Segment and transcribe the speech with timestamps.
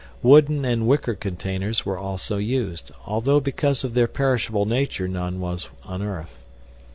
[0.23, 5.69] Wooden and wicker containers were also used, although because of their perishable nature none was
[5.87, 6.43] unearthed.